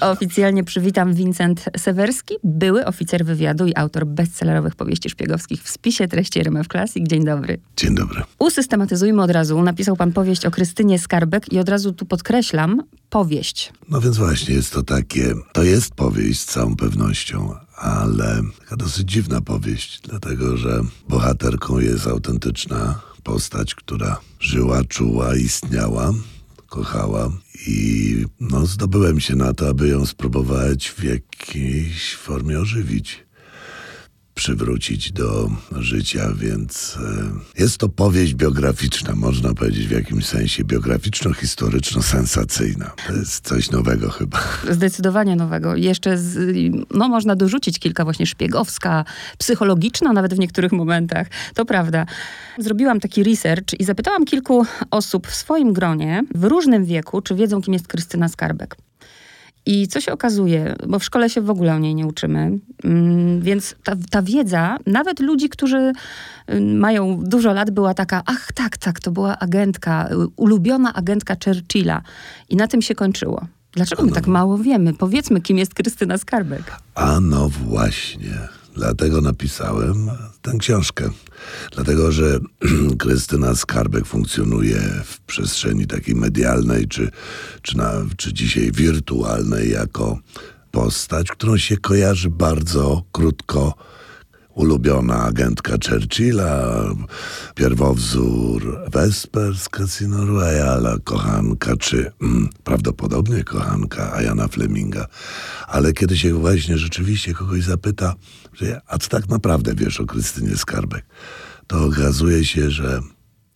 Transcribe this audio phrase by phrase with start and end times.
[0.00, 6.40] Oficjalnie przywitam Vincent Sewerski, były oficer wywiadu i autor bestsellerowych powieści szpiegowskich w spisie treści
[6.40, 7.08] RMF Classic.
[7.08, 7.58] Dzień dobry.
[7.76, 8.22] Dzień dobry.
[8.38, 9.62] Usystematyzujmy od razu.
[9.62, 13.72] Napisał pan powieść o Krystynie Skarbek i od razu tu podkreślam, powieść.
[13.88, 19.10] No więc właśnie jest to takie, to jest powieść z całą pewnością, ale taka dosyć
[19.10, 26.12] dziwna powieść, dlatego że bohaterką jest autentyczna postać, która żyła, czuła, istniała
[26.66, 27.30] kochała
[27.66, 33.25] i no, zdobyłem się na to, aby ją spróbować w jakiejś formie ożywić
[34.36, 36.98] przywrócić do życia, więc
[37.56, 42.90] e, jest to powieść biograficzna, można powiedzieć w jakimś sensie biograficzno-historyczno-sensacyjna.
[43.06, 44.38] To jest coś nowego chyba.
[44.70, 45.76] Zdecydowanie nowego.
[45.76, 46.56] Jeszcze z,
[46.90, 49.04] no, można dorzucić kilka właśnie szpiegowska,
[49.38, 51.26] psychologiczna nawet w niektórych momentach.
[51.54, 52.06] To prawda.
[52.58, 57.62] Zrobiłam taki research i zapytałam kilku osób w swoim gronie w różnym wieku, czy wiedzą,
[57.62, 58.76] kim jest Krystyna Skarbek.
[59.66, 63.40] I co się okazuje, bo w szkole się w ogóle o niej nie uczymy, mm,
[63.40, 65.92] więc ta, ta, wiedza, nawet ludzi, którzy
[66.46, 72.02] mm, mają dużo lat, była taka, ach tak, tak, to była agentka, ulubiona agentka Churchilla.
[72.48, 73.46] I na tym się kończyło.
[73.72, 74.94] Dlaczego my tak mało wiemy?
[74.94, 76.62] Powiedzmy, kim jest Krystyna Skarbek.
[76.94, 78.38] A no właśnie.
[78.74, 80.10] Dlatego napisałem
[80.46, 81.10] tę książkę.
[81.72, 82.38] Dlatego, że
[82.98, 87.10] Krystyna Skarbek funkcjonuje w przestrzeni takiej medialnej, czy,
[87.62, 90.18] czy, na, czy dzisiaj wirtualnej, jako
[90.70, 93.74] postać, którą się kojarzy bardzo krótko
[94.56, 96.84] ulubiona agentka Churchilla,
[97.54, 105.06] pierwowzór Vesper z Casino Royale, kochanka, czy mm, prawdopodobnie kochanka Ayana Fleminga.
[105.66, 108.14] Ale kiedy się właśnie rzeczywiście kogoś zapyta,
[108.54, 111.04] że a co tak naprawdę wiesz o Krystynie Skarbek,
[111.66, 113.00] to okazuje się, że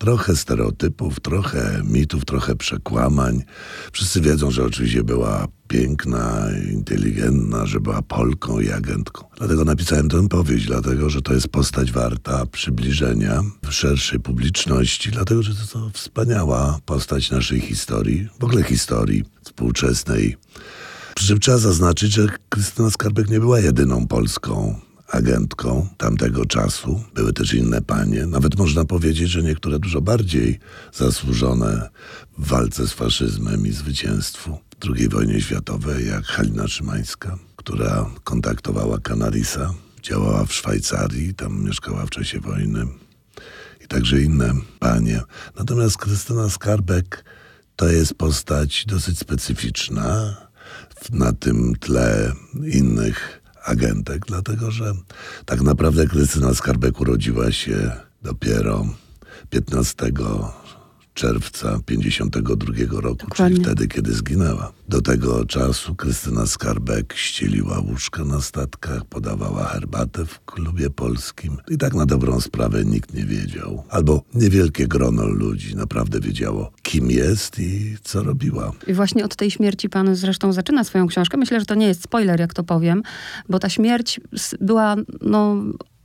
[0.01, 3.43] trochę stereotypów, trochę mitów, trochę przekłamań.
[3.91, 9.25] Wszyscy wiedzą, że oczywiście była piękna, inteligentna, że była Polką i agentką.
[9.37, 15.55] Dlatego napisałem tę powieść, dlatego że to jest postać warta przybliżenia szerszej publiczności, dlatego że
[15.55, 20.37] to, to wspaniała postać naszej historii, w ogóle historii współczesnej.
[21.15, 24.79] Przy czym trzeba zaznaczyć, że Krystyna Skarbek nie była jedyną Polską
[25.11, 27.03] agentką tamtego czasu.
[27.13, 28.25] Były też inne panie.
[28.25, 30.59] Nawet można powiedzieć, że niektóre dużo bardziej
[30.93, 31.89] zasłużone
[32.37, 38.99] w walce z faszyzmem i zwycięstwu w II wojnie światowej, jak Halina Szymańska, która kontaktowała
[38.99, 39.73] Kanarisa,
[40.03, 42.87] działała w Szwajcarii, tam mieszkała w czasie wojny
[43.81, 45.21] i także inne panie.
[45.57, 47.25] Natomiast Krystyna Skarbek
[47.75, 50.35] to jest postać dosyć specyficzna
[51.09, 52.33] na tym tle
[52.73, 54.93] innych agentek, dlatego że
[55.45, 57.91] tak naprawdę Krystyna Skarbek urodziła się
[58.21, 58.85] dopiero
[59.49, 60.11] 15
[61.21, 63.55] czerwca 52 roku, Dokładnie.
[63.55, 64.71] czyli wtedy, kiedy zginęła.
[64.89, 71.77] Do tego czasu Krystyna Skarbek ścieliła łóżka na statkach, podawała herbatę w klubie polskim i
[71.77, 73.83] tak na dobrą sprawę nikt nie wiedział.
[73.89, 78.71] Albo niewielkie grono ludzi naprawdę wiedziało, kim jest i co robiła.
[78.87, 81.37] I właśnie od tej śmierci pan zresztą zaczyna swoją książkę.
[81.37, 83.03] Myślę, że to nie jest spoiler, jak to powiem,
[83.49, 84.19] bo ta śmierć
[84.61, 85.55] była no,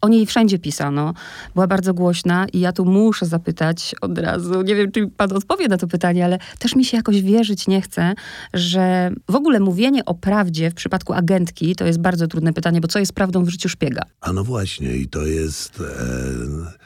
[0.07, 1.15] o niej wszędzie pisano,
[1.55, 5.69] była bardzo głośna i ja tu muszę zapytać od razu, nie wiem, czy pan odpowie
[5.69, 8.15] na to pytanie, ale też mi się jakoś wierzyć nie chce,
[8.55, 12.89] że w ogóle mówienie o prawdzie w przypadku agentki to jest bardzo trudne pytanie, bo
[12.89, 14.03] co jest prawdą w życiu szpiega?
[14.21, 15.81] A no właśnie i to jest...
[15.81, 16.86] E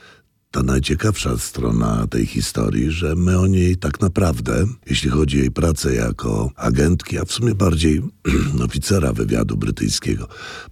[0.50, 5.50] ta najciekawsza strona tej historii, że my o niej tak naprawdę, jeśli chodzi o jej
[5.50, 8.02] pracę jako agentki, a w sumie bardziej
[8.66, 10.28] oficera wywiadu brytyjskiego,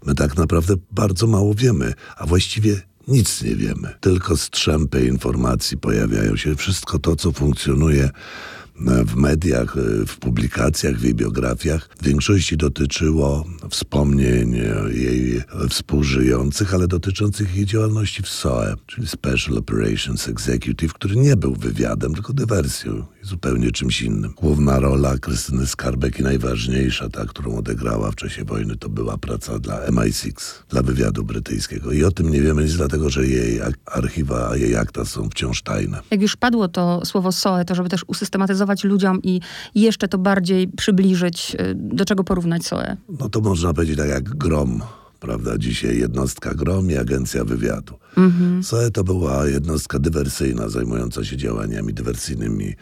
[0.07, 3.95] my tak naprawdę bardzo mało wiemy, a właściwie nic nie wiemy.
[4.01, 6.57] Tylko strzępy informacji pojawiają się.
[6.57, 8.11] Wszystko to, co funkcjonuje
[9.07, 14.57] w mediach, w publikacjach, w jej biografiach w większości dotyczyło wspomnień
[14.91, 21.55] jej współżyjących, ale dotyczących jej działalności w SOE, czyli Special Operations Executive, który nie był
[21.55, 24.33] wywiadem, tylko dywersją i zupełnie czymś innym.
[24.37, 29.59] Główna rola Krystyny Skarbek i najważniejsza, ta, którą odegrała w czasie wojny, to była praca
[29.59, 30.33] dla MI6,
[30.69, 31.93] dla wywiadu brytyjskiego.
[31.93, 36.01] I o tym nie wiemy nic, dlatego że jej archiwa, jej akta są wciąż tajne.
[36.11, 39.41] Jak już padło to słowo SOE, to żeby też usystematyzować ludziom i
[39.75, 42.97] jeszcze to bardziej przybliżyć, y, do czego porównać SOE?
[43.21, 44.83] No to można powiedzieć tak jak GROM,
[45.21, 45.59] prawda?
[45.59, 47.95] Dzisiaj jednostka GROM i Agencja Wywiadu.
[48.17, 48.63] Mhm.
[48.63, 52.75] SOE to była jednostka dywersyjna zajmująca się działaniami dywersyjnymi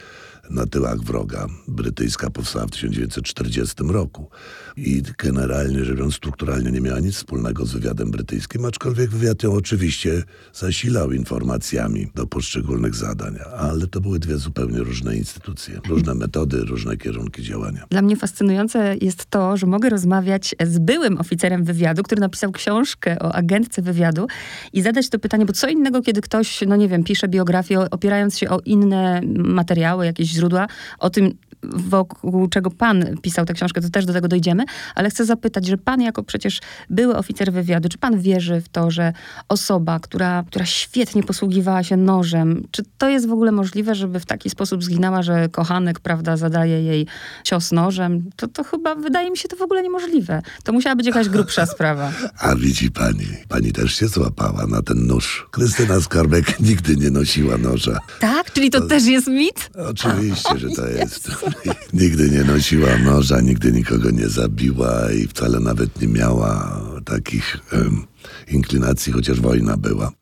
[0.50, 1.46] na tyłach wroga.
[1.68, 4.30] Brytyjska powstała w 1940 roku
[4.76, 9.52] i generalnie rzecz biorąc strukturalnie nie miała nic wspólnego z wywiadem brytyjskim, aczkolwiek wywiad ją
[9.52, 10.22] oczywiście
[10.52, 16.96] zasilał informacjami do poszczególnych zadań, ale to były dwie zupełnie różne instytucje, różne metody, różne
[16.96, 17.86] kierunki działania.
[17.90, 23.18] Dla mnie fascynujące jest to, że mogę rozmawiać z byłym oficerem wywiadu, który napisał książkę
[23.18, 24.26] o agentce wywiadu
[24.72, 28.38] i zadać to pytanie, bo co innego, kiedy ktoś, no nie wiem, pisze biografię opierając
[28.38, 30.66] się o inne materiały, jakieś źródła,
[30.98, 34.64] o tym, wokół czego pan pisał tę książkę, to też do tego dojdziemy,
[34.94, 36.60] ale chcę zapytać, że pan jako przecież
[36.90, 39.12] były oficer wywiadu, czy pan wierzy w to, że
[39.48, 44.26] osoba, która, która świetnie posługiwała się nożem, czy to jest w ogóle możliwe, żeby w
[44.26, 47.06] taki sposób zginęła, że kochanek, prawda, zadaje jej
[47.44, 48.30] cios nożem?
[48.36, 50.42] To, to chyba wydaje mi się to w ogóle niemożliwe.
[50.64, 52.12] To musiała być jakaś grubsza sprawa.
[52.38, 55.46] A widzi pani, pani też się złapała na ten nóż.
[55.50, 57.98] Krystyna Skarbek nigdy nie nosiła noża.
[58.20, 58.52] Tak?
[58.52, 59.70] Czyli to, to też jest mit?
[59.88, 61.30] Oczywiście, że to jest.
[61.92, 68.06] nigdy nie nosiła noża, nigdy nikogo nie zabiła i wcale nawet nie miała takich um,
[68.48, 70.12] inklinacji, chociaż wojna była.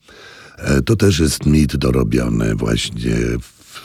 [0.58, 3.16] E, to też jest mit dorobiony właśnie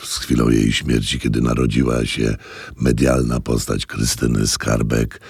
[0.04, 2.36] z chwilą jej śmierci, kiedy narodziła się
[2.80, 5.20] medialna postać Krystyny Skarbek.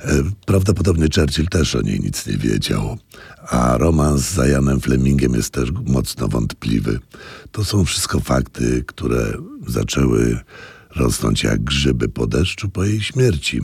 [0.00, 2.98] E, prawdopodobnie Churchill też o niej nic nie wiedział,
[3.48, 6.98] a romans z Janem Flemingiem jest też mocno wątpliwy.
[7.52, 9.32] To są wszystko fakty, które
[9.66, 10.38] zaczęły
[11.00, 13.60] rosnąć jak grzyby po deszczu po jej śmierci.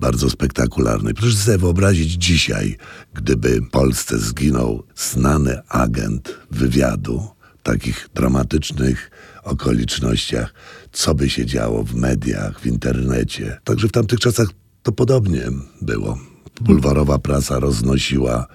[0.00, 1.14] Bardzo spektakularny.
[1.14, 2.76] Proszę sobie wyobrazić dzisiaj,
[3.14, 9.10] gdyby w Polsce zginął znany agent wywiadu, w takich dramatycznych
[9.42, 10.54] okolicznościach,
[10.92, 13.60] co by się działo w mediach, w internecie.
[13.64, 14.48] Także w tamtych czasach
[14.82, 15.42] to podobnie
[15.82, 16.18] było.
[16.60, 18.46] Bulwarowa prasa roznosiła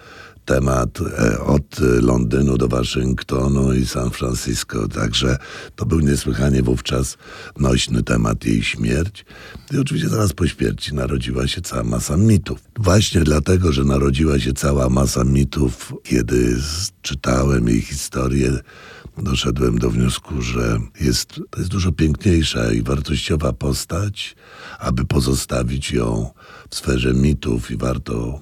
[0.46, 5.38] temat e, od Londynu do Waszyngtonu i San Francisco, także
[5.76, 7.18] to był niesłychanie wówczas
[7.60, 9.26] nośny temat jej śmierć.
[9.74, 12.60] I oczywiście zaraz po śmierci narodziła się cała masa mitów.
[12.80, 16.58] Właśnie dlatego, że narodziła się cała masa mitów, kiedy
[17.02, 18.52] czytałem jej historię,
[19.18, 24.36] doszedłem do wniosku, że jest, to jest dużo piękniejsza i wartościowa postać,
[24.80, 26.30] aby pozostawić ją
[26.70, 28.42] w sferze mitów i warto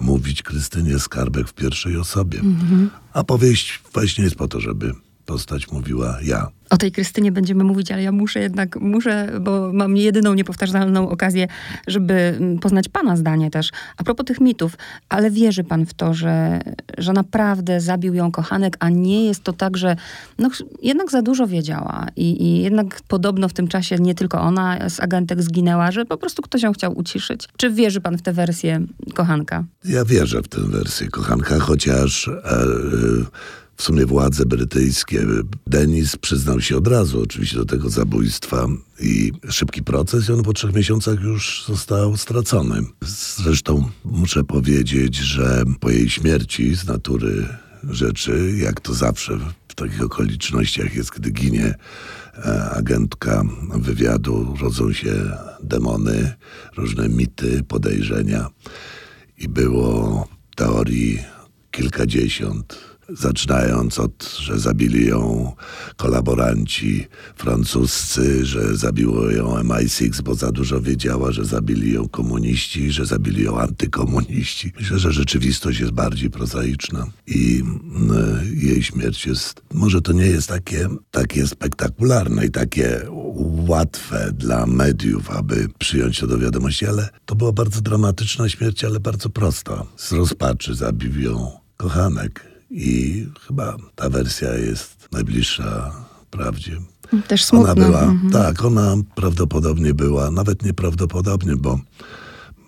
[0.00, 2.40] mówić Krystynie Skarbek w pierwszej osobie.
[2.40, 2.90] Mhm.
[3.12, 4.92] A powieść właśnie jest po to, żeby
[5.32, 6.50] postać mówiła ja.
[6.70, 11.48] O tej Krystynie będziemy mówić, ale ja muszę jednak, muszę, bo mam jedyną niepowtarzalną okazję,
[11.86, 13.70] żeby mm, poznać pana zdanie też.
[13.96, 14.72] A propos tych mitów,
[15.08, 16.60] ale wierzy pan w to, że,
[16.98, 19.96] że naprawdę zabił ją kochanek, a nie jest to tak, że
[20.38, 20.50] no,
[20.82, 25.00] jednak za dużo wiedziała i, i jednak podobno w tym czasie nie tylko ona z
[25.00, 27.48] agentek zginęła, że po prostu ktoś ją chciał uciszyć.
[27.56, 28.80] Czy wierzy pan w tę wersję
[29.14, 29.64] kochanka?
[29.84, 32.28] Ja wierzę w tę wersję kochanka, chociaż...
[32.28, 35.26] E, w sumie władze brytyjskie.
[35.66, 38.66] Denis przyznał się od razu oczywiście do tego zabójstwa
[39.00, 42.82] i szybki proces i on po trzech miesiącach już został stracony.
[43.36, 47.46] Zresztą muszę powiedzieć, że po jej śmierci z natury
[47.90, 49.38] rzeczy, jak to zawsze
[49.68, 51.74] w takich okolicznościach jest, gdy ginie
[52.34, 55.14] e, agentka wywiadu, rodzą się
[55.62, 56.32] demony,
[56.76, 58.48] różne mity, podejrzenia
[59.38, 61.18] i było teorii
[61.70, 65.52] kilkadziesiąt zaczynając od, że zabili ją
[65.96, 67.06] kolaboranci
[67.36, 73.44] francuscy, że zabiło ją MI6, bo za dużo wiedziała, że zabili ją komuniści, że zabili
[73.44, 74.72] ją antykomuniści.
[74.80, 77.62] Myślę, że rzeczywistość jest bardziej prozaiczna i
[78.52, 83.00] y, jej śmierć jest, może to nie jest takie, takie spektakularne i takie
[83.68, 89.00] łatwe dla mediów, aby przyjąć to do wiadomości, ale to była bardzo dramatyczna śmierć, ale
[89.00, 89.84] bardzo prosta.
[89.96, 95.92] Z rozpaczy zabił ją kochanek i chyba ta wersja jest najbliższa
[96.30, 96.80] prawdzie.
[97.28, 97.72] Też smutna.
[97.72, 98.32] Ona była, mhm.
[98.32, 101.80] tak, ona prawdopodobnie była, nawet nieprawdopodobnie, bo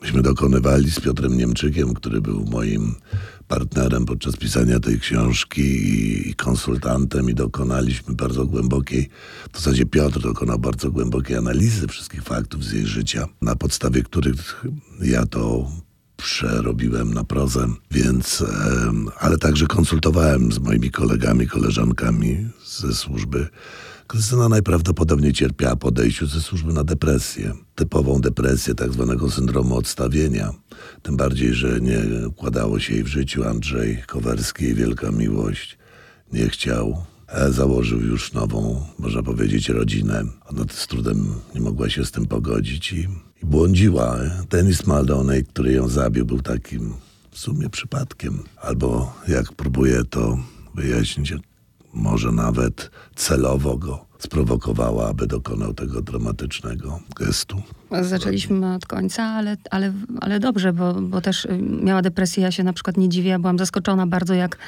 [0.02, 2.94] myśmy dokonywali z Piotrem Niemczykiem, który był moim
[3.48, 5.62] partnerem podczas pisania tej książki
[6.30, 9.08] i konsultantem i dokonaliśmy bardzo głębokiej,
[9.52, 14.64] w zasadzie Piotr dokonał bardzo głębokiej analizy wszystkich faktów z jej życia, na podstawie których
[15.00, 15.70] ja to
[16.16, 18.44] przerobiłem na prozę, więc,
[19.18, 23.48] ale także konsultowałem z moimi kolegami, koleżankami ze służby.
[24.06, 30.52] Krystyna najprawdopodobniej cierpiała po odejściu ze służby na depresję, typową depresję tak zwanego syndromu odstawienia.
[31.02, 35.78] Tym bardziej, że nie układało się jej w życiu Andrzej Kowerski, wielka miłość.
[36.32, 37.04] Nie chciał
[37.50, 40.24] założył już nową, można powiedzieć, rodzinę.
[40.46, 43.08] Ona z trudem nie mogła się z tym pogodzić i,
[43.42, 44.18] i błądziła.
[44.50, 46.94] Denis Maldoney, który ją zabił, był takim
[47.30, 48.42] w sumie przypadkiem.
[48.62, 50.38] Albo jak próbuję to
[50.74, 51.34] wyjaśnić,
[51.92, 57.62] może nawet celowo go sprowokowała, aby dokonał tego dramatycznego gestu.
[58.02, 62.42] Zaczęliśmy od końca, ale, ale, ale dobrze, bo, bo też y, miała depresję.
[62.42, 63.38] Ja się na przykład nie dziwię.
[63.38, 64.58] Byłam zaskoczona bardzo, jak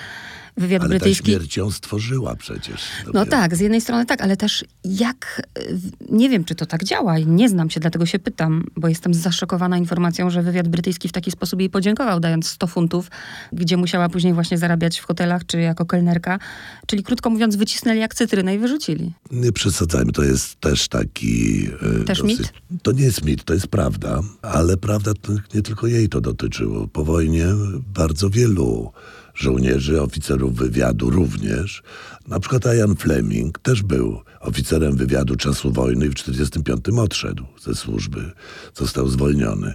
[0.57, 1.23] wywiad Ale brytyjski.
[1.25, 2.81] ta śmierć ją stworzyła przecież.
[3.07, 3.31] No dopiero.
[3.31, 5.79] tak, z jednej strony tak, ale też jak, y,
[6.11, 9.15] nie wiem, czy to tak działa i nie znam się, dlatego się pytam, bo jestem
[9.15, 13.11] zaszokowana informacją, że wywiad brytyjski w taki sposób jej podziękował, dając 100 funtów,
[13.53, 16.39] gdzie musiała później właśnie zarabiać w hotelach czy jako kelnerka.
[16.87, 19.13] Czyli krótko mówiąc, wycisnęli jak cytrynę i wyrzucili.
[19.31, 21.67] Nie przesadzajmy, to jest też taki...
[22.01, 22.53] e, Też mit?
[22.83, 25.13] To nie jest mit, to jest prawda, ale prawda
[25.55, 26.89] nie tylko jej to dotyczyło.
[26.89, 27.47] Po wojnie
[27.95, 28.93] bardzo wielu
[29.37, 31.83] żołnierzy, oficerów wywiadu również.
[32.29, 37.75] Na przykład Ian Fleming też był oficerem wywiadu czasu wojny i w 1945 odszedł ze
[37.75, 38.33] służby,
[38.75, 39.75] został zwolniony.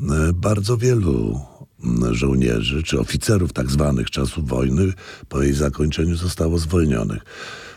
[0.00, 1.40] E, Bardzo wielu
[2.10, 4.92] żołnierzy czy oficerów tak zwanych czasów wojny
[5.28, 7.22] po jej zakończeniu zostało zwolnionych.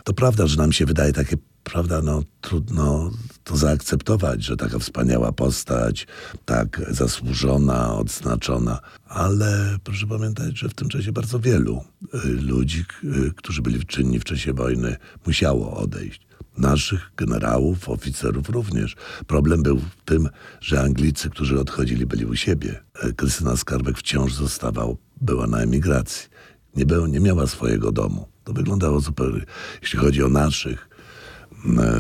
[0.04, 3.12] To prawda, że nam się wydaje takie, prawda, no trudno
[3.44, 6.08] to zaakceptować, że taka wspaniała postać,
[6.46, 11.84] tak zasłużona, odznaczona, ale proszę pamiętać, że w tym czasie bardzo wielu
[12.26, 16.32] y, ludzi, y, którzy byli czynni w czasie wojny, musiało odejść.
[16.58, 18.96] Naszych generałów, oficerów również.
[19.28, 20.30] Problem był w tym,
[20.62, 22.84] że Anglicy, którzy odchodzili, byli u siebie.
[23.02, 26.30] E, Krystyna Skarbek wciąż zostawał, była na emigracji.
[26.76, 28.28] Nie, był, nie miała swojego domu.
[28.44, 29.46] To wyglądało zupełnie,
[29.82, 30.90] jeśli chodzi o naszych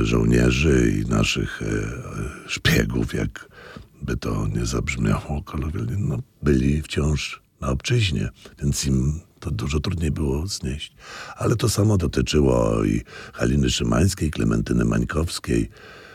[0.02, 3.50] żołnierzy i naszych e, e, szpiegów, jak
[4.02, 8.30] by to nie zabrzmiało kolokwialnie, no, byli wciąż na obczyźnie,
[8.62, 10.96] więc im to dużo trudniej było znieść.
[11.38, 13.02] Ale to samo dotyczyło i
[13.34, 16.11] Haliny Szymańskiej, Klementyny Mańkowskiej e,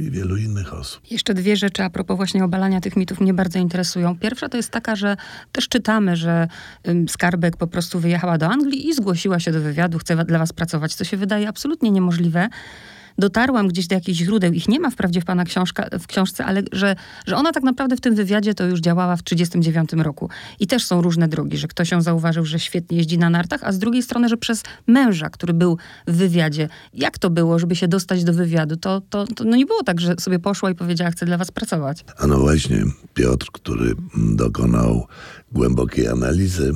[0.00, 1.02] i wielu innych osób.
[1.10, 4.18] Jeszcze dwie rzeczy a propos właśnie obalania tych mitów mnie bardzo interesują.
[4.18, 5.16] Pierwsza to jest taka, że
[5.52, 6.48] też czytamy, że
[7.08, 10.94] Skarbek po prostu wyjechała do Anglii i zgłosiła się do wywiadu, chce dla was pracować,
[10.94, 12.48] co się wydaje absolutnie niemożliwe.
[13.18, 16.62] Dotarłam gdzieś do jakichś źródeł, ich nie ma wprawdzie w pana książka, w książce, ale
[16.72, 20.28] że, że ona tak naprawdę w tym wywiadzie to już działała w 1939 roku.
[20.60, 23.72] I też są różne drogi, że ktoś ją zauważył, że świetnie jeździ na nartach, a
[23.72, 25.78] z drugiej strony, że przez męża, który był
[26.08, 26.68] w wywiadzie.
[26.94, 28.76] Jak to było, żeby się dostać do wywiadu?
[28.76, 31.50] To, to, to no nie było tak, że sobie poszła i powiedziała, chcę dla was
[31.50, 32.04] pracować.
[32.18, 35.06] A no właśnie, Piotr, który dokonał
[35.52, 36.72] głębokiej analizy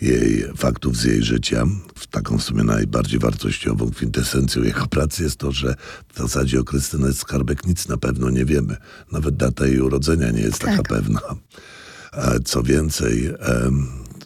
[0.00, 1.64] jej faktów z jej życia,
[1.98, 5.74] w taką w sumie najbardziej wartościową kwintesencją jego pracy jest to, że
[6.14, 8.76] w zasadzie o Krystynę Skarbek nic na pewno nie wiemy.
[9.12, 10.88] Nawet data jej urodzenia nie jest taka Tak.
[10.88, 11.20] pewna.
[12.12, 13.30] A Co więcej,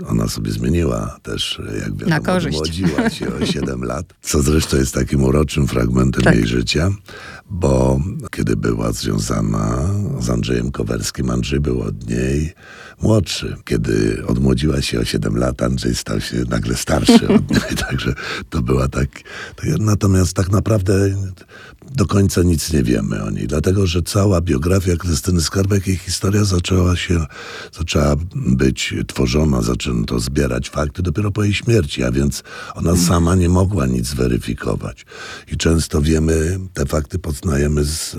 [0.09, 2.59] ona sobie zmieniła też, jak wiadomo, Na korzyść.
[2.59, 6.35] odmłodziła się o 7 lat, co zresztą jest takim uroczym fragmentem Tak.
[6.35, 6.91] jej życia,
[7.51, 8.01] bo
[8.31, 9.89] kiedy była związana
[10.21, 12.53] z Andrzejem Kowerskim, Andrzej był od niej
[13.03, 13.57] młodszy.
[13.65, 18.15] Kiedy odmłodziła się o 7 lat, Andrzej stał się nagle starszy od niej, także
[18.51, 19.09] to była tak,
[19.57, 19.67] tak...
[19.79, 21.15] Natomiast tak naprawdę
[21.91, 26.45] do końca nic nie wiemy o niej, dlatego że cała biografia Krystyny Skarbek, jej historia
[26.45, 27.27] zaczęła się,
[27.73, 32.43] zaczęła być tworzona, zaczęto zbierać fakty dopiero po jej śmierci, a więc
[32.75, 35.07] ona sama nie mogła nic zweryfikować.
[35.53, 38.17] I często wiemy, te fakty poznajemy z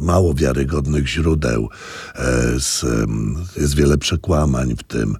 [0.00, 1.68] mało wiarygodnych źródeł,
[2.14, 5.16] e, z, em, jest wiele przekłamań w tym,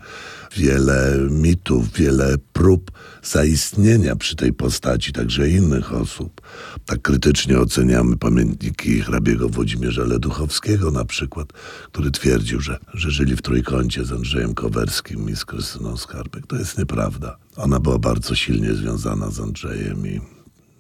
[0.57, 2.91] wiele mitów, wiele prób
[3.23, 6.41] zaistnienia przy tej postaci, także innych osób.
[6.85, 11.53] Tak krytycznie oceniamy pamiętniki hrabiego Włodzimierza Leduchowskiego na przykład,
[11.93, 16.47] który twierdził, że, że żyli w trójkącie z Andrzejem Kowerskim i z Krystyną Skarbek.
[16.47, 17.37] To jest nieprawda.
[17.57, 20.21] Ona była bardzo silnie związana z Andrzejem i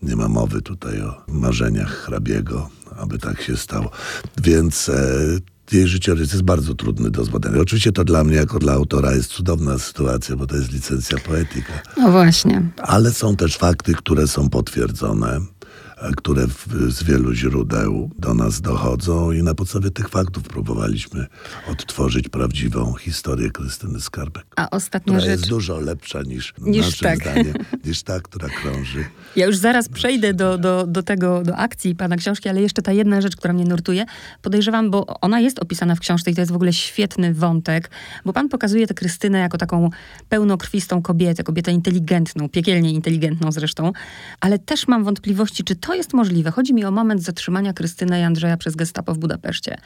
[0.02, 3.90] nie ma mowy tutaj o marzeniach hrabiego, aby tak się stało.
[4.38, 7.60] Więc e, jej życiorys jest bardzo trudny do zbadania.
[7.60, 11.72] Oczywiście to dla mnie, jako dla autora, jest cudowna sytuacja, bo to jest licencja poetyka.
[11.96, 12.62] No właśnie.
[12.78, 15.40] Ale są też fakty, które są potwierdzone,
[16.16, 21.26] które w, z wielu źródeł do nas dochodzą i na podstawie tych faktów próbowaliśmy
[21.68, 24.46] odtworzyć prawdziwą historię Krystyny Skarbek.
[24.56, 25.30] A ostatnia Która rzecz.
[25.30, 27.18] jest dużo lepsza niż, Niż naszym tak.
[27.18, 27.54] zdaniem,
[27.86, 29.04] niż ta, która krąży.
[29.36, 32.92] Ja już zaraz przejdę do, do, do tego, do akcji pana książki, ale jeszcze ta
[32.92, 34.04] jedna rzecz, która mnie nurtuje.
[34.42, 37.90] Podejrzewam, bo ona jest opisana w książce i to jest w ogóle świetny wątek,
[38.24, 39.90] bo pan pokazuje tę Krystynę jako taką
[40.28, 43.92] pełnokrwistą kobietę, kobietę inteligentną, piekielnie inteligentną zresztą,
[44.40, 46.50] ale też mam wątpliwości, czy to jest możliwe.
[46.50, 49.76] Chodzi mi o moment zatrzymania Krystyny i Andrzeja przez gestapo w Budapeszcie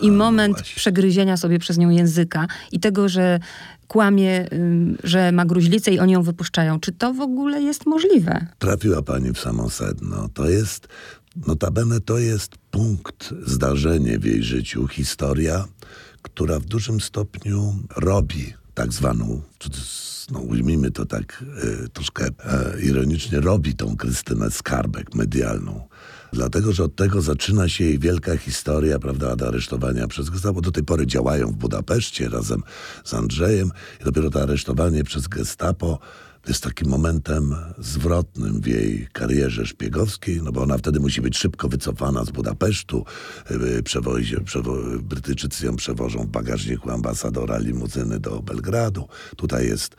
[0.00, 0.76] i moment właśnie.
[0.76, 3.40] przegryzienia sobie przez nią języka i tego, że
[3.88, 4.46] kłamie,
[5.04, 6.80] że ma gruźlicę i oni ją wypuszczają.
[6.80, 8.46] Czy to w ogóle jest możliwe?
[8.58, 10.28] Trafiła pani w samo sedno.
[10.34, 10.88] To jest,
[11.46, 15.64] notabene to jest punkt, zdarzenie w jej życiu, historia,
[16.22, 19.42] która w dużym stopniu robi tak zwaną,
[20.30, 21.44] no ujmijmy to tak
[21.84, 25.88] e, troszkę e, ironicznie, robi tą Krystynę Skarbek medialną.
[26.32, 30.60] Dlatego, że od tego zaczyna się jej wielka historia, prawda, od aresztowania przez Gestapo.
[30.60, 32.62] Do tej pory działają w Budapeszcie razem
[33.04, 33.70] z Andrzejem
[34.00, 35.98] i dopiero to aresztowanie przez Gestapo
[36.48, 41.68] jest takim momentem zwrotnym w jej karierze szpiegowskiej, no bo ona wtedy musi być szybko
[41.68, 43.04] wycofana z Budapesztu.
[43.50, 49.08] Y, przewozie, przewo Brytyjczycy ją przewożą w bagażniku ambasadora limuzyny do Belgradu.
[49.36, 49.96] Tutaj jest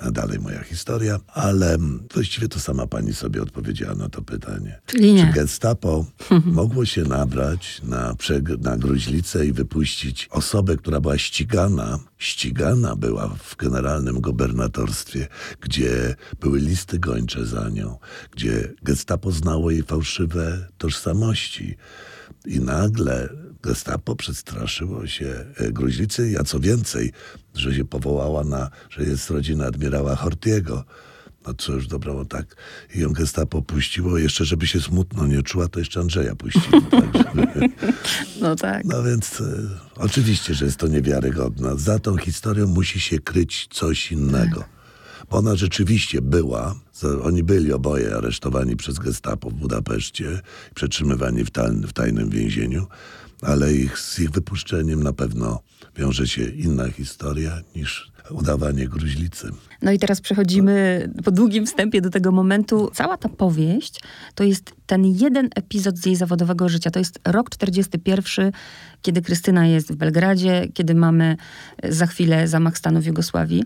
[0.00, 1.78] e, dalej moja historia, ale
[2.14, 4.80] właściwie to sama pani sobie odpowiedziała na to pytanie.
[4.86, 5.26] Czyli nie.
[5.26, 6.06] Czy gestapo
[6.44, 8.16] mogło się nabrać na,
[8.60, 15.28] na gruźlicę i wypuścić osobę, która była ścigana, ścigana była w generalnym gubernatorstwie,
[15.60, 17.98] gdzie były listy gończe za nią,
[18.30, 21.76] gdzie gestapo znało jej fałszywe tożsamości.
[22.46, 23.28] I nagle
[23.62, 27.12] gestapo przestraszyło się e, gruźlicy, a co więcej,
[27.54, 30.84] że się powołała na, że jest rodzina admirała Hortiego.
[31.46, 32.56] No cóż, dobra, bo tak.
[32.94, 34.18] I ją gestapo puściło.
[34.18, 36.82] Jeszcze, żeby się smutno nie czuła, to jeszcze Andrzeja puściło.
[37.54, 37.70] Tak,
[38.40, 38.84] no tak.
[38.84, 39.44] No więc e,
[39.96, 41.78] oczywiście, że jest to niewiarygodne.
[41.78, 44.60] Za tą historią musi się kryć coś innego.
[44.60, 44.68] Tak.
[45.30, 46.74] Ona rzeczywiście była,
[47.22, 50.40] oni byli oboje aresztowani przez gestapo w Budapeszcie,
[50.74, 52.86] przetrzymywani w, tajnym, w tajnym więzieniu,
[53.42, 55.60] ale ich, z ich wypuszczeniem na pewno
[55.96, 59.50] wiąże się inna historia niż udawanie gruźlicy.
[59.82, 62.90] No i teraz przechodzimy po długim wstępie do tego momentu.
[62.94, 64.00] Cała ta powieść
[64.34, 66.90] to jest ten jeden epizod z jej zawodowego życia.
[66.90, 68.52] To jest rok 41,
[69.02, 71.36] kiedy Krystyna jest w Belgradzie, kiedy mamy
[71.88, 73.64] za chwilę zamach stanu w Jugosławii.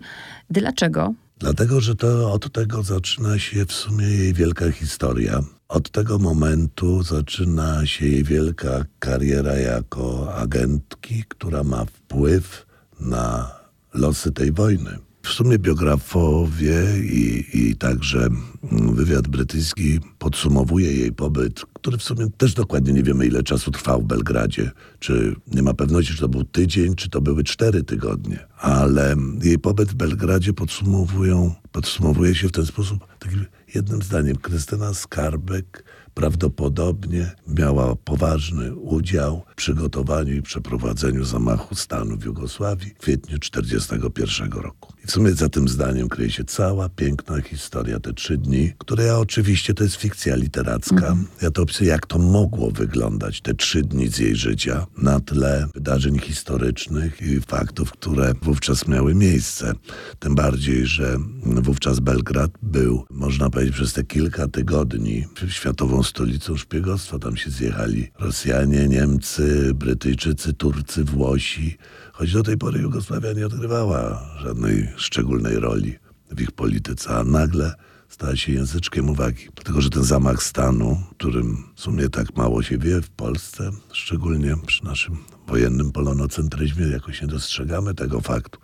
[0.49, 1.13] Dlaczego?
[1.39, 5.43] Dlatego, że to od tego zaczyna się w sumie jej wielka historia.
[5.69, 12.65] Od tego momentu zaczyna się jej wielka kariera jako agentki, która ma wpływ
[12.99, 13.56] na
[13.97, 14.97] losy tej wojny.
[15.23, 18.29] W sumie biografowie i, i także
[18.71, 24.01] wywiad brytyjski podsumowuje jej pobyt, który w sumie też dokładnie nie wiemy, ile czasu trwał
[24.01, 24.71] w Belgradzie.
[24.99, 28.47] Czy nie ma pewności, czy to był tydzień, czy to były cztery tygodnie.
[28.57, 34.35] Ale jej pobyt w Belgradzie podsumowują, podsumowuje się w ten sposób takim jednym zdaniem.
[34.35, 35.83] Krystyna Skarbek
[36.17, 44.61] prawdopodobnie miała poważny udział w przygotowaniu i przeprowadzeniu zamachu stanu w Jugosławii w kwietniu 1941
[44.61, 44.93] roku.
[45.07, 49.03] I w sumie za tym zdaniem kryje się cała piękna historia, te trzy dni, które
[49.03, 51.07] ja oczywiście, to jest fikcja literacka.
[51.07, 51.27] Mm.
[51.41, 55.67] Ja to opisuję, jak to mogło wyglądać, te trzy dni z jej życia, na tle
[55.73, 59.73] wydarzeń historycznych i faktów, które wówczas miały miejsce.
[60.19, 67.19] Tym bardziej, że wówczas Belgrad był, można powiedzieć, przez te kilka tygodni światową stolicą szpiegostwa.
[67.19, 71.77] Tam się zjechali Rosjanie, Niemcy, Brytyjczycy, Turcy, Włosi.
[72.17, 75.95] Choć do tej pory Jugosławia nie odgrywała żadnej szczególnej roli
[76.31, 77.73] w ich polityce, a nagle
[78.09, 79.47] stała się języczkiem uwagi.
[79.55, 84.55] Dlatego, że ten zamach stanu, którym w sumie tak mało się wie w Polsce, szczególnie
[84.65, 88.59] przy naszym wojennym polonocentryzmie, jakoś nie dostrzegamy tego faktu.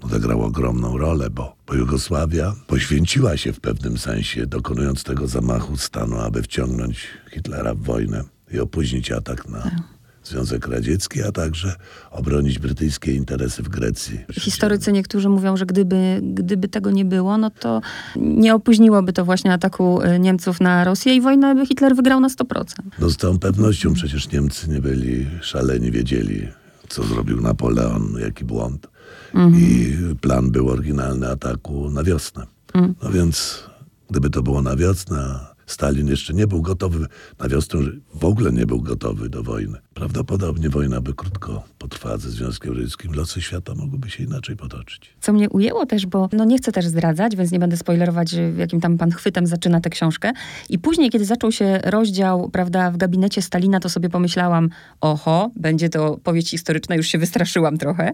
[0.00, 6.18] Odegrał ogromną rolę, bo, bo Jugosławia poświęciła się w pewnym sensie, dokonując tego zamachu stanu,
[6.18, 9.91] aby wciągnąć Hitlera w wojnę i opóźnić atak na tak.
[10.24, 11.74] Związek Radziecki, a także
[12.10, 14.20] obronić brytyjskie interesy w Grecji.
[14.32, 17.80] Historycy niektórzy mówią, że gdyby, gdyby tego nie było, no to
[18.16, 22.28] nie opóźniłoby to właśnie ataku e, Niemców na Rosję i wojnę by Hitler wygrał na
[22.28, 22.64] 100%.
[22.98, 26.48] No z całą pewnością przecież Niemcy nie byli szaleni, wiedzieli,
[26.88, 28.88] co zrobił Napoleon, jaki błąd.
[29.34, 29.62] Mhm.
[29.62, 32.46] I plan był oryginalny ataku na wiosnę.
[32.74, 32.94] Mhm.
[33.02, 33.64] No więc
[34.10, 37.06] gdyby to było na wiosnę, Stalin jeszcze nie był gotowy
[37.38, 37.80] na wiosnę,
[38.14, 39.78] w ogóle nie był gotowy do wojny.
[39.94, 43.14] Prawdopodobnie wojna by krótko potrwała ze Związkiem Radzieckim.
[43.14, 45.14] Losy świata mogłyby się inaczej potoczyć.
[45.20, 48.80] Co mnie ujęło też, bo no nie chcę też zdradzać, więc nie będę spoilerować, jakim
[48.80, 50.32] tam pan chwytem zaczyna tę książkę.
[50.68, 54.68] I później, kiedy zaczął się rozdział, prawda, w gabinecie Stalina, to sobie pomyślałam,
[55.00, 58.12] oho, będzie to powieść historyczna, już się wystraszyłam trochę.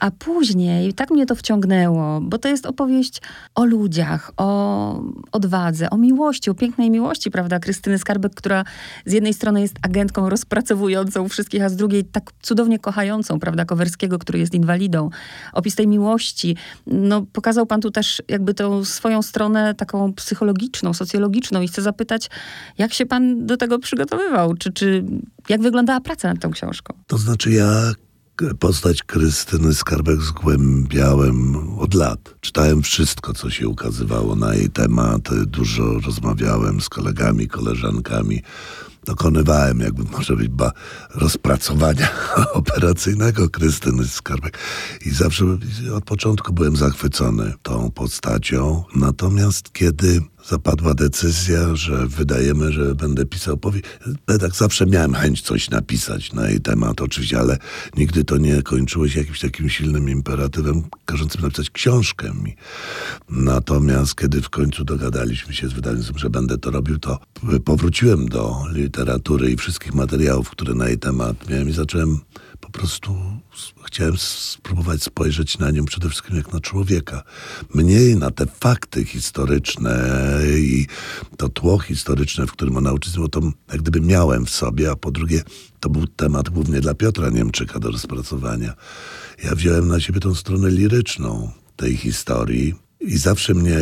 [0.00, 3.22] A później tak mnie to wciągnęło, bo to jest opowieść
[3.54, 8.64] o ludziach, o odwadze, o miłości, o pięknej miłości, prawda, Krystyny Skarbek, która
[9.06, 14.18] z jednej strony jest agentką rozpracowującą wszystkich, a z drugiej tak cudownie kochającą, prawda, Kowerskiego,
[14.18, 15.10] który jest inwalidą.
[15.52, 16.56] Opis tej miłości.
[16.86, 22.30] No, pokazał pan tu też jakby tą swoją stronę taką psychologiczną, socjologiczną i chcę zapytać,
[22.78, 24.54] jak się pan do tego przygotowywał?
[24.54, 25.04] Czy, czy
[25.48, 26.94] jak wyglądała praca nad tą książką?
[27.06, 27.92] To znaczy ja
[28.58, 32.34] postać Krystyny Skarbek zgłębiałem od lat.
[32.40, 35.44] Czytałem wszystko, co się ukazywało na jej temat.
[35.46, 38.42] Dużo rozmawiałem z kolegami, koleżankami
[39.04, 40.72] dokonywałem, jakby może być, ba,
[41.14, 42.08] rozpracowania
[42.52, 44.58] operacyjnego Krystyny Skarbek.
[45.06, 45.44] I zawsze
[45.94, 48.84] od początku byłem zachwycony tą postacią.
[48.96, 53.84] Natomiast kiedy zapadła decyzja, że wydajemy, że będę pisał powieść.
[54.40, 57.58] Tak zawsze miałem chęć coś napisać na jej temat oczywiście, ale
[57.96, 62.56] nigdy to nie kończyło się jakimś takim silnym imperatywem każącym napisać książkę mi.
[63.28, 67.18] Natomiast kiedy w końcu dogadaliśmy się z wydawnictwem, że będę to robił, to
[67.64, 72.20] powróciłem do literatury i wszystkich materiałów, które na jej temat miałem i zacząłem
[72.60, 73.16] po prostu
[73.94, 77.22] chciałem spróbować spojrzeć na nią przede wszystkim jak na człowieka.
[77.74, 80.10] Mniej na te fakty historyczne
[80.56, 80.86] i
[81.36, 83.40] to tło historyczne, w którym ona uczestniczyła, to
[83.72, 85.42] jak gdyby miałem w sobie, a po drugie
[85.80, 88.74] to był temat głównie dla Piotra Niemczyka do rozpracowania.
[89.44, 93.76] Ja wziąłem na siebie tą stronę liryczną tej historii i zawsze mnie,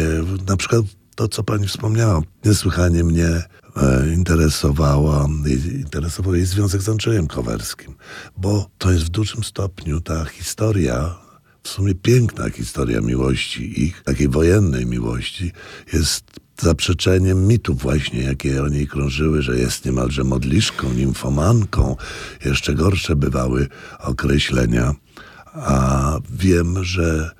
[0.46, 0.82] na przykład
[1.14, 3.42] to, co pani wspomniała, niesłychanie mnie
[4.14, 5.28] interesowała,
[5.80, 7.94] interesował jej związek z Andrzejem Kowerskim,
[8.36, 11.18] bo to jest w dużym stopniu ta historia,
[11.62, 15.52] w sumie piękna historia miłości ich, takiej wojennej miłości,
[15.92, 16.24] jest
[16.60, 21.96] zaprzeczeniem mitów właśnie, jakie o niej krążyły, że jest niemalże modliszką, nimfomanką.
[22.44, 24.94] Jeszcze gorsze bywały określenia.
[25.54, 27.30] A wiem, że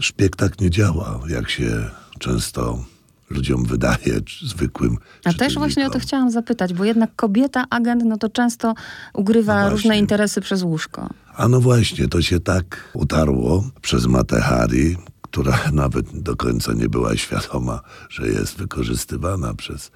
[0.00, 2.84] szpieg tak nie działa, jak się często
[3.30, 4.96] ludziom wydaje, zwykłym.
[5.24, 8.74] A też właśnie o to chciałam zapytać, bo jednak kobieta, agent, no to często
[9.14, 11.08] ugrywa no różne interesy przez łóżko.
[11.36, 17.16] A no właśnie, to się tak utarło przez Matehari, która nawet do końca nie była
[17.16, 19.90] świadoma, że jest wykorzystywana przez,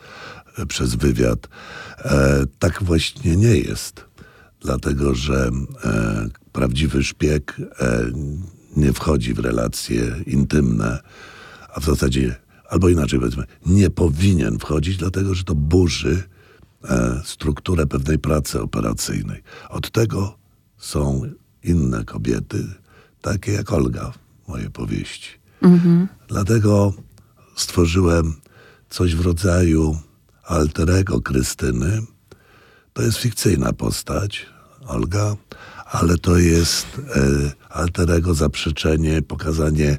[0.68, 1.48] przez wywiad.
[2.04, 4.04] E, tak właśnie nie jest,
[4.60, 5.50] dlatego że
[5.84, 8.02] e, prawdziwy szpieg e,
[8.76, 10.98] nie wchodzi w relacje intymne,
[11.74, 12.36] a w zasadzie
[12.72, 16.22] albo inaczej powiedzmy, nie powinien wchodzić, dlatego że to burzy
[16.84, 19.42] e, strukturę pewnej pracy operacyjnej.
[19.68, 20.38] Od tego
[20.78, 21.22] są
[21.64, 22.66] inne kobiety,
[23.20, 24.12] takie jak Olga
[24.44, 25.28] w mojej powieści.
[25.62, 26.08] Mhm.
[26.28, 26.92] Dlatego
[27.56, 28.34] stworzyłem
[28.90, 29.98] coś w rodzaju
[30.44, 32.02] alterego Krystyny.
[32.92, 34.46] To jest fikcyjna postać,
[34.86, 35.36] Olga,
[35.86, 39.98] ale to jest e, alterego zaprzeczenie, pokazanie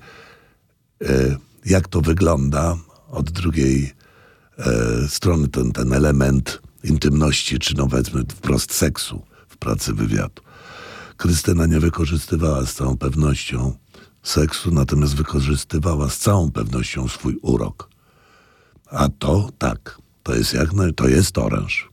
[1.02, 2.78] e, jak to wygląda
[3.10, 3.94] od drugiej
[4.58, 10.42] e, strony, ten, ten element intymności, czy no powiedzmy wprost seksu w pracy wywiadu.
[11.18, 13.74] Krystyna nie wykorzystywała z całą pewnością
[14.24, 17.90] seksu, natomiast wykorzystywała z całą pewnością swój urok.
[18.90, 21.90] A to tak, to jest jak to jest oręż.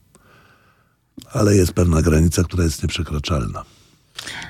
[1.31, 3.63] Ale jest pewna granica, która jest nieprzekraczalna.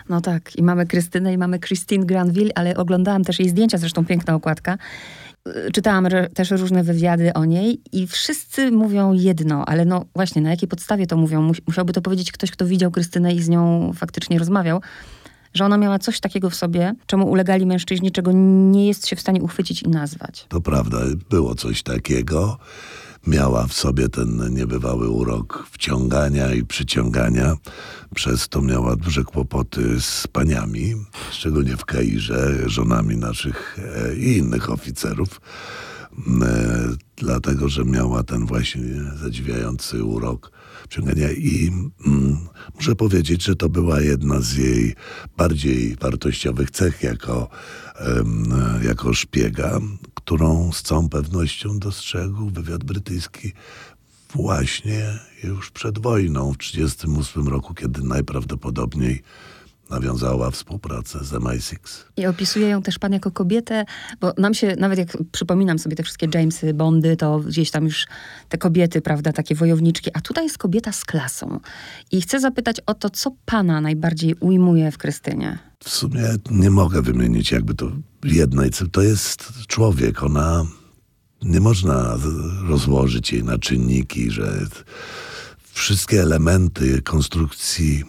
[0.09, 4.05] No tak, i mamy Krystynę, i mamy Christine Granville, ale oglądałam też jej zdjęcia, zresztą
[4.05, 4.77] piękna okładka.
[5.47, 10.49] Y, czytałam też różne wywiady o niej i wszyscy mówią jedno, ale no właśnie, na
[10.49, 11.51] jakiej podstawie to mówią?
[11.67, 14.81] Musiałby to powiedzieć ktoś, kto widział Krystynę i z nią faktycznie rozmawiał
[15.53, 18.31] że ona miała coś takiego w sobie, czemu ulegali mężczyźni, czego
[18.71, 20.45] nie jest się w stanie uchwycić i nazwać.
[20.49, 20.97] To prawda,
[21.29, 22.57] było coś takiego
[23.27, 27.55] miała w sobie ten niebywały urok wciągania i przyciągania.
[28.15, 30.95] Przez to miała duże kłopoty z paniami,
[31.31, 35.41] szczególnie w Kairze, żonami naszych e, i innych oficerów
[36.41, 38.83] e, dlatego że miała ten właśnie
[39.15, 40.51] zadziwiający urok
[40.83, 41.71] wciągania i
[42.05, 42.37] mm,
[42.75, 44.95] muszę powiedzieć, że to była jedna z jej
[45.37, 47.49] bardziej wartościowych cech jako,
[48.83, 49.79] jako szpiega,
[50.31, 53.53] którą z całą pewnością dostrzegł wywiad brytyjski
[54.35, 59.23] właśnie już przed wojną w 1938 roku, kiedy najprawdopodobniej
[59.89, 61.77] nawiązała współpracę z MI6.
[62.17, 63.85] I opisuje ją też pan jako kobietę,
[64.21, 68.07] bo nam się, nawet jak przypominam sobie te wszystkie Jamesy, Bondy, to gdzieś tam już
[68.49, 71.59] te kobiety, prawda, takie wojowniczki, a tutaj jest kobieta z klasą.
[72.11, 75.59] I chcę zapytać o to, co pana najbardziej ujmuje w Krystynie?
[75.83, 77.91] W sumie nie mogę wymienić jakby to
[78.23, 80.65] jednej, to jest człowiek, ona
[81.41, 82.17] nie można
[82.67, 84.65] rozłożyć jej na czynniki, że
[85.73, 88.03] wszystkie elementy konstrukcji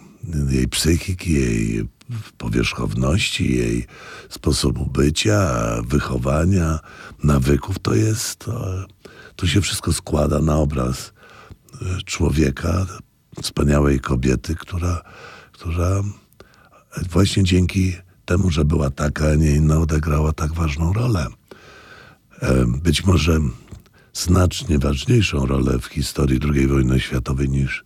[0.49, 1.87] jej psychiki, jej
[2.37, 3.87] powierzchowności, jej
[4.29, 5.55] sposobu bycia,
[5.87, 6.79] wychowania,
[7.23, 8.85] nawyków, to jest, to,
[9.35, 11.13] to się wszystko składa na obraz
[11.81, 12.85] e, człowieka,
[13.41, 15.01] wspaniałej kobiety, która,
[15.51, 16.03] która
[17.09, 17.93] właśnie dzięki
[18.25, 21.27] temu, że była taka, a nie inna, odegrała tak ważną rolę.
[22.41, 23.39] E, być może
[24.13, 27.83] znacznie ważniejszą rolę w historii II wojny światowej niż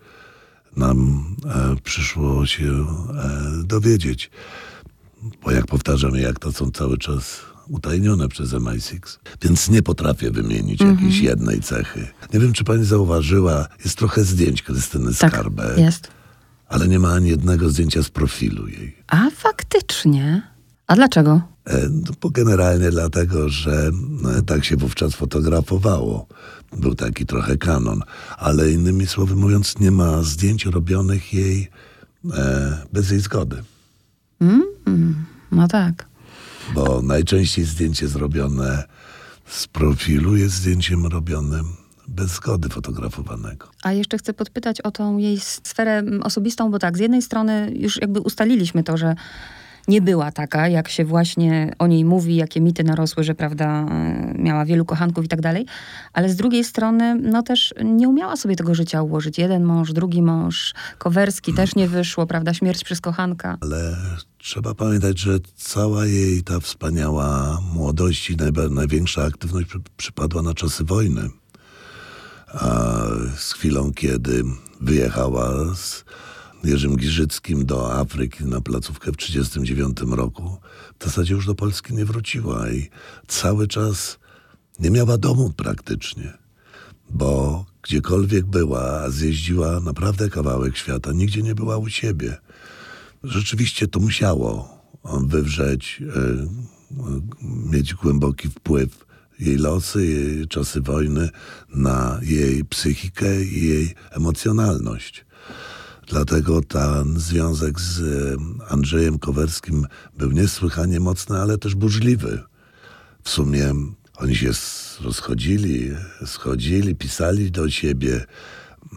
[0.75, 4.31] nam e, przyszło się e, dowiedzieć.
[5.43, 10.81] Bo jak powtarzam, jak to są cały czas utajnione przez MI6, więc nie potrafię wymienić
[10.81, 12.07] jakiejś jednej cechy.
[12.33, 16.16] Nie wiem, czy pani zauważyła, jest trochę zdjęć Krystyny Tak, Skarbek, jest.
[16.69, 18.95] Ale nie ma ani jednego zdjęcia z profilu jej.
[19.07, 20.41] A faktycznie.
[20.87, 21.41] A dlaczego?
[21.65, 26.27] E, no, Bo generalnie dlatego, że no, tak się wówczas fotografowało.
[26.77, 28.01] Był taki trochę kanon,
[28.37, 31.67] ale innymi słowy mówiąc, nie ma zdjęć robionych jej
[32.33, 33.63] e, bez jej zgody.
[35.51, 36.05] No tak.
[36.73, 38.83] Bo najczęściej zdjęcie zrobione
[39.45, 41.65] z profilu jest zdjęciem robionym
[42.07, 43.67] bez zgody fotografowanego.
[43.83, 48.01] A jeszcze chcę podpytać o tą jej sferę osobistą, bo tak, z jednej strony już
[48.01, 49.15] jakby ustaliliśmy to, że
[49.87, 54.33] nie była taka, jak się właśnie o niej mówi, jakie mity narosły, że prawda, e,
[54.37, 55.65] miała wielu kochanków i tak dalej,
[56.13, 59.37] ale z drugiej strony, no też nie umiała sobie tego życia ułożyć.
[59.37, 63.57] Jeden mąż, drugi mąż, Kowerski też nie wyszło, prawda, śmierć przez kochanka.
[63.61, 63.97] Ale
[64.37, 68.37] trzeba pamiętać, że cała jej ta wspaniała młodość i
[68.71, 71.29] największa aktywność przy, przypadła na czasy wojny.
[72.47, 73.05] A
[73.37, 74.43] z chwilą, kiedy
[74.81, 76.05] wyjechała z
[76.63, 80.57] Jerzym Giżyckim do Afryki na placówkę w 1939 roku,
[80.99, 82.89] w zasadzie już do Polski nie wróciła i
[83.27, 84.19] cały czas
[84.79, 86.47] nie miała domu praktycznie
[87.09, 92.37] bo gdziekolwiek była, zjeździła naprawdę kawałek świata, nigdzie nie była u siebie.
[93.23, 96.47] Rzeczywiście to musiało wywrzeć, e,
[97.71, 99.06] mieć głęboki wpływ
[99.39, 101.29] jej losy, jej czasy wojny
[101.75, 105.25] na jej psychikę i jej emocjonalność.
[106.07, 108.01] Dlatego ten związek z
[108.69, 112.43] Andrzejem Kowerskim był niesłychanie mocny, ale też burzliwy.
[113.23, 113.73] W sumie
[114.15, 114.51] oni się
[115.01, 115.91] rozchodzili,
[116.25, 118.25] schodzili, pisali do siebie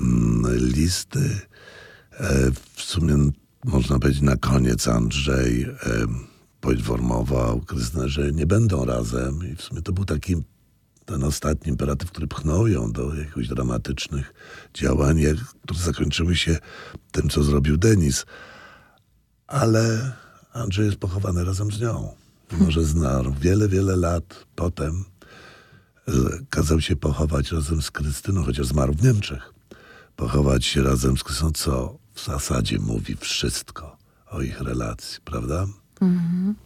[0.00, 1.40] mm, listy.
[2.12, 3.30] E, w sumie
[3.64, 5.66] można powiedzieć na koniec Andrzej
[6.60, 10.36] poinformował Krystynę, że nie będą razem i w sumie to był taki
[11.04, 14.34] ten ostatni imperatyw, który pchnął ją do jakichś dramatycznych
[14.74, 15.22] działań,
[15.62, 16.58] które zakończyły się
[17.12, 18.26] tym, co zrobił Denis.
[19.46, 20.12] Ale
[20.52, 22.14] Andrzej jest pochowany razem z nią.
[22.52, 25.04] Mimo, że zmarł wiele, wiele lat potem,
[26.08, 26.12] e,
[26.50, 29.54] kazał się pochować razem z Krystyną, chociaż zmarł w Niemczech.
[30.16, 33.96] Pochować się razem z Krystyną, co w zasadzie mówi wszystko
[34.26, 35.66] o ich relacji, prawda?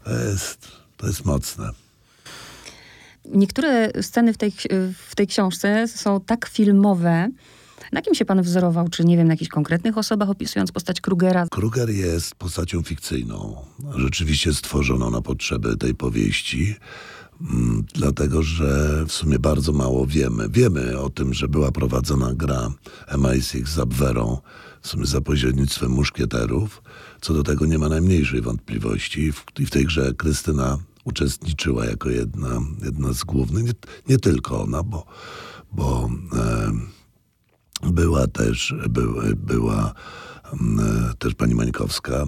[0.04, 1.70] To, jest, to jest mocne.
[3.24, 4.52] Niektóre sceny w tej,
[5.08, 7.28] w tej książce są tak filmowe.
[7.92, 8.88] Na kim się pan wzorował?
[8.88, 11.46] Czy nie wiem, na jakichś konkretnych osobach, opisując postać Krugera?
[11.50, 13.56] Kruger jest postacią fikcyjną,
[13.96, 16.76] rzeczywiście stworzoną na potrzeby tej powieści,
[17.40, 20.48] mm, dlatego że w sumie bardzo mało wiemy.
[20.48, 22.70] Wiemy o tym, że była prowadzona gra
[23.08, 24.38] MI6 z Abwerą,
[25.02, 26.82] za pośrednictwem muszkieterów.
[27.20, 29.32] Co do tego nie ma najmniejszej wątpliwości.
[29.32, 33.72] W, I w tej grze Krystyna uczestniczyła jako jedna, jedna z głównych, nie,
[34.08, 35.06] nie tylko ona, bo,
[35.72, 36.72] bo e,
[37.82, 39.94] była też, była, była
[40.60, 42.26] mm, e, też pani Mańkowska,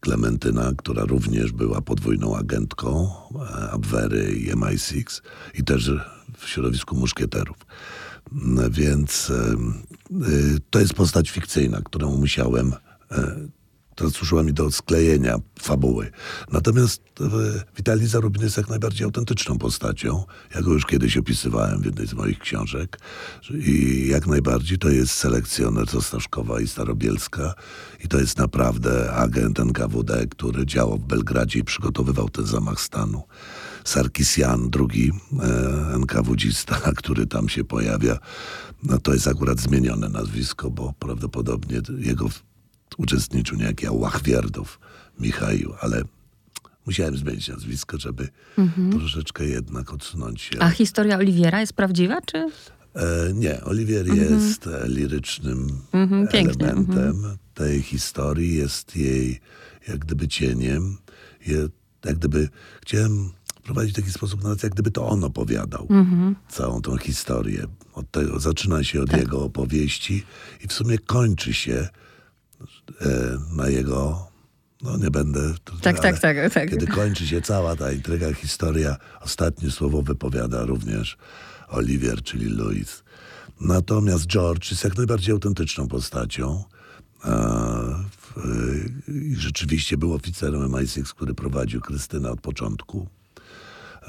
[0.00, 5.22] Klementyna, która również była podwójną agentką e, Abwery i MI6
[5.54, 5.90] i też
[6.38, 7.56] w środowisku muszkieterów.
[8.32, 9.32] No Więc
[10.70, 12.72] to jest postać fikcyjna, którą musiałem
[13.10, 13.48] e,
[13.94, 16.10] to służyła mi do sklejenia fabuły.
[16.52, 17.24] Natomiast e,
[17.76, 20.24] Witalij Zarubin jest jak najbardziej autentyczną postacią.
[20.54, 22.98] Ja go już kiedyś opisywałem w jednej z moich książek.
[23.50, 27.54] I jak najbardziej to jest selekcjoner z Ostaszkowa i Starobielska.
[28.04, 33.22] I to jest naprawdę agent NKWD, który działał w Belgradzie i przygotowywał ten zamach stanu.
[33.84, 35.12] Sarkisian, drugi
[35.42, 38.18] e, który tam się pojawia,
[38.82, 42.28] no to jest akurat zmienione nazwisko, bo prawdopodobnie jego
[42.98, 44.78] uczestniczył niejaki Łachwierdow,
[45.20, 46.02] Michał, ale
[46.86, 48.28] musiałem zmienić nazwisko, żeby
[48.90, 50.58] troszeczkę jednak odsunąć się.
[50.60, 52.50] A historia Oliwiera jest prawdziwa, czy?
[52.94, 59.40] E, nie, Oliwier jest e, lirycznym Mhm, elementem tej historii, jest jej
[59.88, 60.98] jak gdyby cieniem.
[61.46, 61.68] Je,
[62.04, 62.48] jak gdyby
[62.82, 63.30] chciałem
[63.62, 65.88] wprowadzić w taki sposób, nawet jak gdyby to on opowiadał
[66.48, 67.66] całą tą historię.
[67.94, 69.20] Od tego, zaczyna się od Tak.
[69.20, 70.24] jego opowieści
[70.64, 71.88] i w sumie kończy się
[73.00, 74.26] e, na jego,
[74.82, 75.54] no nie będę...
[75.82, 76.70] Tak, ale tak, tak, tak.
[76.70, 81.16] Kiedy kończy się cała ta intryga, historia, ostatnie słowo wypowiada również
[81.68, 83.02] Oliwier, czyli Louis.
[83.60, 86.64] Natomiast George jest jak najbardziej autentyczną postacią.
[87.22, 87.30] A,
[88.10, 88.34] w,
[89.08, 93.08] I rzeczywiście był oficerem MI6, który prowadził Krystynę od początku.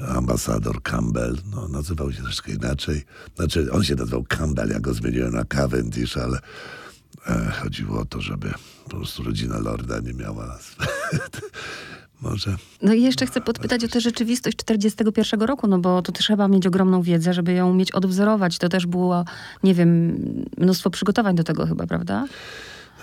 [0.08, 3.04] Ambasador Campbell, no, nazywał się troszkę inaczej.
[3.36, 6.38] Znaczy, on się nazywał Campbell, ja go zmieniłem na Cavendish, ale
[7.26, 8.52] E, chodziło o to, żeby
[8.84, 10.58] po prostu rodzina Lorda nie miała...
[12.22, 12.56] Może.
[12.82, 16.66] No i jeszcze chcę podpytać o tę rzeczywistość 41 roku, no bo to trzeba mieć
[16.66, 18.58] ogromną wiedzę, żeby ją umieć odwzorować.
[18.58, 19.24] To też było,
[19.62, 20.18] nie wiem,
[20.58, 22.26] mnóstwo przygotowań do tego chyba, prawda?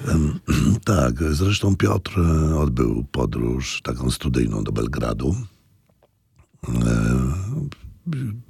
[0.86, 5.36] Tak, zresztą Piotr e, odbył podróż taką studyjną do Belgradu.
[6.68, 6.72] E,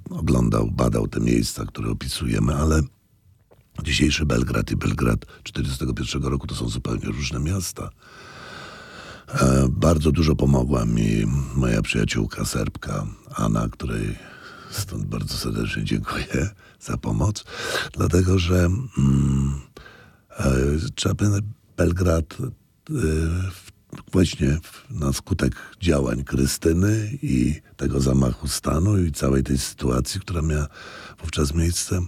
[0.10, 2.82] oglądał, badał te miejsca, które opisujemy, ale
[3.84, 7.89] dzisiejszy Belgrad i Belgrad 1941 roku to są zupełnie różne miasta.
[9.28, 14.15] E, bardzo dużo pomogła mi moja przyjaciółka serbka Anna, której
[14.71, 17.43] stąd bardzo serdecznie dziękuję za pomoc,
[17.93, 18.56] dlatego że
[18.97, 19.62] mm,
[20.30, 20.45] e,
[20.95, 21.45] trzeba powiedzieć,
[21.78, 22.93] Belgrad e,
[24.12, 24.58] właśnie
[24.89, 30.67] na skutek działań Krystyny i tego zamachu stanu i całej tej sytuacji, która miała
[31.19, 32.01] wówczas miejsce,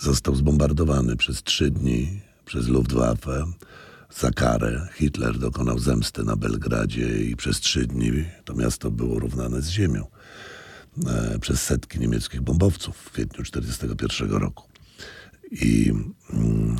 [0.00, 3.46] został zbombardowany przez trzy dni przez Luftwaffe
[4.20, 8.10] za karę Hitler dokonał zemsty na Belgradzie i przez trzy dni
[8.44, 10.06] to miasto było równane z ziemią
[11.06, 14.68] e, przez setki niemieckich bombowców w kwietniu 1941 roku.
[15.50, 15.92] I
[16.32, 16.76] mm,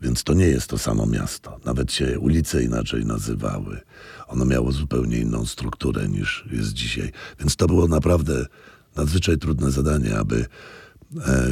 [0.00, 1.60] więc to nie jest to samo miasto.
[1.64, 3.80] Nawet się ulice inaczej nazywały.
[4.26, 7.12] Ono miało zupełnie inną strukturę niż jest dzisiaj.
[7.38, 8.46] Więc to było naprawdę
[8.96, 10.46] nadzwyczaj trudne zadanie, aby
[11.26, 11.50] e,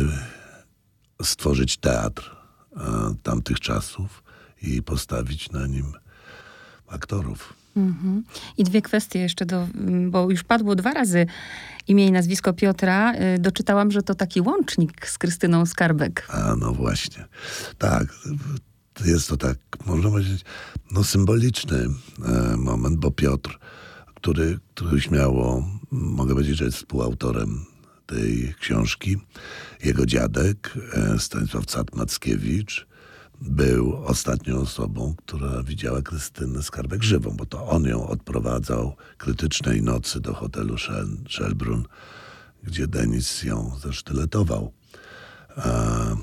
[1.22, 2.36] stworzyć teatr
[2.76, 4.22] e, tamtych czasów
[4.62, 5.92] i postawić na nim
[6.86, 7.54] aktorów.
[7.76, 8.22] Mhm.
[8.58, 9.68] I dwie kwestie jeszcze, do,
[10.08, 11.26] bo już padło dwa razy
[11.88, 13.14] imię i nazwisko Piotra.
[13.14, 16.26] Y, doczytałam, że to taki łącznik z Krystyną Skarbek.
[16.28, 17.24] A no właśnie.
[17.78, 18.06] Tak.
[19.04, 20.44] Jest to tak, można powiedzieć,
[20.90, 21.86] no symboliczny
[22.24, 23.58] e, moment, bo Piotr,
[24.14, 27.64] który, który śmiało, mogę powiedzieć, że jest współautorem
[28.06, 29.16] tej książki,
[29.84, 32.86] jego dziadek, e, Stanisław Cat-Mackiewicz,
[33.40, 40.20] był ostatnią osobą, która widziała Krystynę Skarbek żywą, bo to on ją odprowadzał krytycznej nocy
[40.20, 40.76] do hotelu
[41.28, 41.84] Shelbrun,
[42.62, 44.72] gdzie Denis ją zasztyletował.
[45.56, 46.16] A,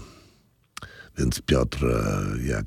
[1.18, 1.86] więc Piotr,
[2.44, 2.66] jak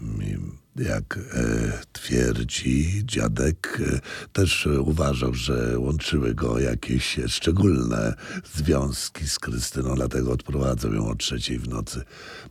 [0.00, 0.36] mi
[0.76, 4.00] jak e, twierdzi dziadek, e,
[4.32, 8.14] też uważał, że łączyły go jakieś szczególne
[8.54, 12.02] związki z Krystyną, dlatego odprowadzał ją o trzeciej w nocy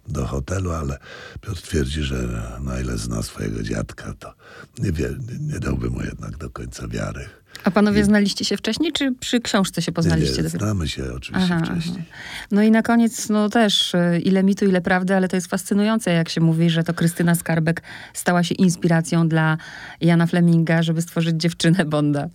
[0.07, 0.97] do hotelu, ale
[1.41, 2.27] Piotr twierdzi, że
[2.61, 4.33] na ile zna swojego dziadka, to
[4.79, 7.42] nie, wie, nie, nie dałby mu jednak do końca wiary.
[7.63, 10.37] A panowie znaliście się wcześniej, czy przy książce się poznaliście?
[10.37, 12.03] Nie, nie znamy się oczywiście aha, wcześniej.
[12.51, 16.11] No i na koniec, no też, y, ile mitu, ile prawdy, ale to jest fascynujące,
[16.11, 17.81] jak się mówi, że to Krystyna Skarbek
[18.13, 19.57] stała się inspiracją dla
[20.01, 22.29] Jana Fleminga, żeby stworzyć dziewczynę Bonda.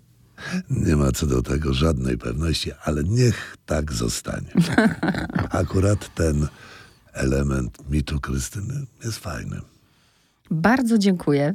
[0.70, 4.52] Nie ma co do tego żadnej pewności, ale niech tak zostanie.
[5.50, 6.48] Akurat ten
[7.12, 9.60] element mitu Krystyny jest fajny.
[10.50, 11.54] Bardzo dziękuję